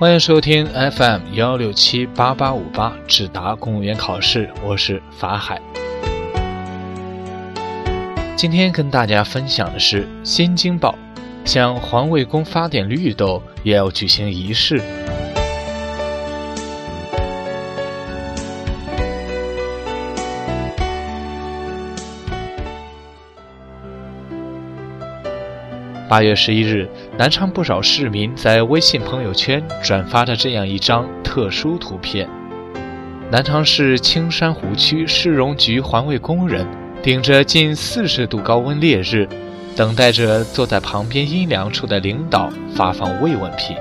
[0.00, 5.60] 欢迎收听 FM 幺六七八八五八智达公务员考试，我是法海。
[8.34, 10.94] 今天跟大家分享的是新京报，
[11.44, 14.80] 向环卫工发点绿豆也要举行仪式。
[26.10, 32.28] 八月十一日，南昌不少市民在微信朋友圈转发了这样一张特殊图片：
[33.30, 36.66] 南昌市青山湖区市容局环卫工人
[37.00, 39.28] 顶着近四十度高温烈日，
[39.76, 43.76] 等待着坐在旁边阴凉处的领导发放慰问品。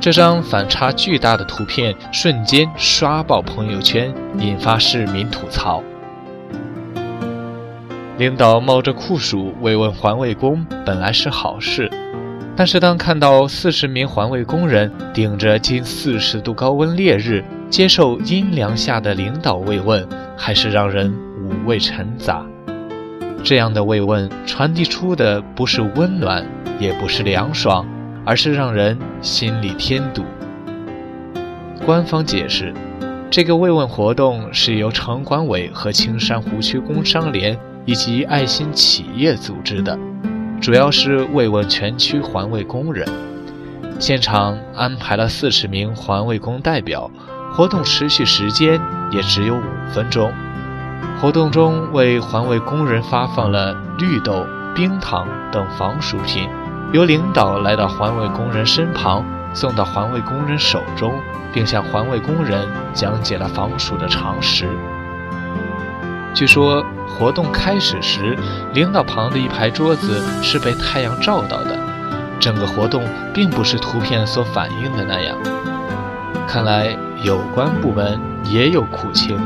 [0.00, 5.82] 这张反差巨大的图片瞬间刷爆朋友圈，引发市民吐槽。
[8.20, 11.90] 领导冒着酷暑慰问环卫工本来是好事，
[12.54, 22.44] 但是当看到四十名环卫工人顶着近四十度高温烈日接受阴凉下的领导慰问，还是让人五味陈杂。
[23.42, 26.44] 这样的慰问传递出的不是温暖，
[26.78, 27.86] 也不是凉爽，
[28.26, 30.22] 而是让人心里添堵。
[31.86, 32.74] 官方解释，
[33.30, 37.58] 这个慰问活动是由城管委和青山湖区工商联。
[37.90, 39.98] 以及爱心企业组织的，
[40.60, 43.04] 主要是慰问全区环卫工人。
[43.98, 47.10] 现场安排了四十名环卫工代表，
[47.52, 50.32] 活动持续时间也只有五分钟。
[51.20, 56.48] 活动中为环卫工人发放了绿豆、冰糖等防暑品，
[56.92, 61.12] 由领导来到环卫工人身旁，送到环卫工人手中，
[61.52, 64.68] 并向环卫工人讲解了防暑的常识。
[66.32, 68.36] 据说活动开始时，
[68.72, 71.76] 领导旁的一排桌子是被太阳照到的，
[72.38, 73.04] 整个活动
[73.34, 75.36] 并不是图片所反映的那样。
[76.46, 79.38] 看来有关部门也有苦情，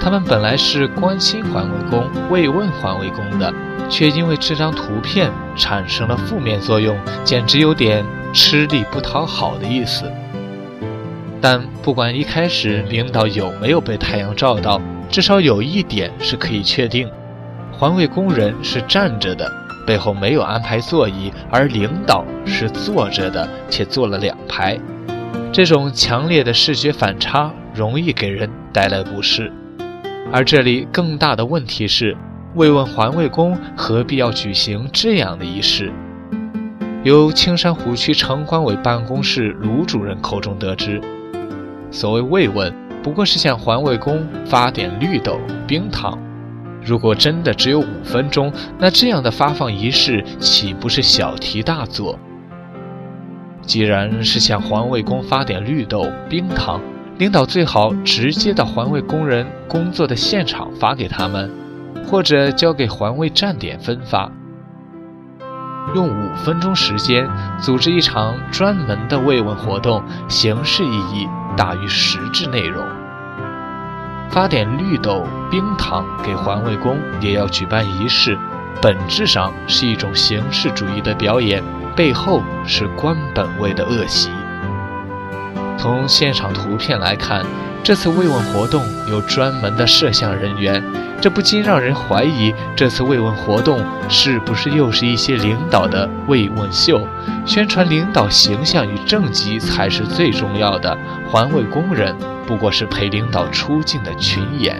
[0.00, 3.52] 他们本来是关心环卫工、慰问环卫工的，
[3.88, 10.10] 却因为这张图片产生了负面作用，简直有点吃力不讨好的意思。
[11.44, 17.06] 但不管一开始领导有没有被太阳照到，至少有一点是可以确定：
[17.70, 19.46] 环卫工人是站着的，
[19.86, 24.78] 背后没有安排座椅；而领导是坐着的，且坐了两排。
[25.52, 29.52] 这种强烈的视觉反差容易给人带来不适。
[30.32, 32.16] 而这里更大的问题是，
[32.54, 35.92] 慰问环卫工何必要举行这样的仪式？
[37.02, 40.98] 由青山湖区城管委办公室卢主任口中得知，
[41.94, 42.74] 所谓慰问。
[43.04, 46.18] 不过是向环卫工发点绿豆、冰糖。
[46.82, 52.18] 如果真的只有五分钟，那这样的发放仪式岂不是小题大做？
[53.60, 56.80] 既然是向环卫工发点绿豆、冰糖，
[57.18, 61.50] 领导最好直接到环卫工人工作的现场发给他们，
[62.06, 64.32] 或者交给环卫站点分发。
[65.94, 67.28] 用五分钟时间
[67.60, 71.28] 组织一场专门的慰问活动，形式意义。
[71.56, 72.84] 大于实质内容。
[74.30, 78.36] 发点绿豆、冰糖给环卫工，也要举办仪式，
[78.82, 81.62] 本质上是一种形式主义的表演，
[81.94, 84.30] 背后是官本位的恶习。
[85.78, 87.44] 从现场图片来看。
[87.84, 90.82] 这次慰问活动有专门的摄像人员，
[91.24, 97.00] 这不禁让人怀疑，这次慰问活动是不是又是一些领导的慰问秀？
[97.46, 100.94] 宣传领导形象与政绩才是最重要的，
[101.30, 102.14] 环卫工人
[102.46, 104.76] 不过是陪领导出镜的群演。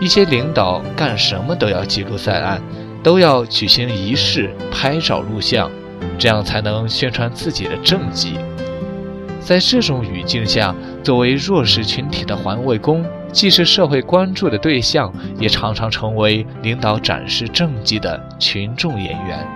[0.00, 2.60] 一些领导干什么都要记录在案，
[3.04, 5.70] 都要举行仪式、拍照录像，
[6.18, 8.34] 这样才能宣传自己的政绩。
[9.40, 19.46] 在这种语境下，作为弱势群体的环卫工，既是社会关注的对象，也常常成为领导展示政绩的群众演员。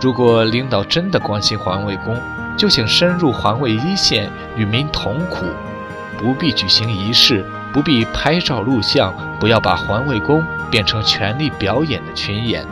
[0.00, 2.16] 如果领导真的关心环卫工，
[2.56, 5.46] 就请深入环卫一线，与民同苦，
[6.18, 12.64] 不必举行仪式，不必拍照录像，不要把环卫工变成权力表演的群演。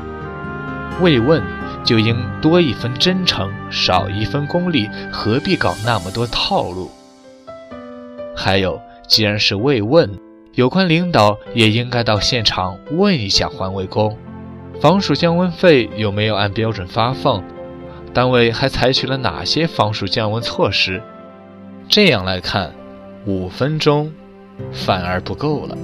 [1.00, 1.42] 慰问。
[1.84, 6.90] 就应多一分真诚，少一分功利，何必搞那么多套路？
[8.38, 10.08] 还有，既然是慰问，
[10.54, 14.16] 有关领导也应该到现场问一下环卫工，
[14.80, 17.42] 防暑降温费有没有按标准发放？
[18.14, 21.02] 单位还采取了哪些防暑降温措施？
[21.88, 22.72] 这样来看，
[23.26, 24.12] 五分钟
[24.72, 25.76] 反而不够了。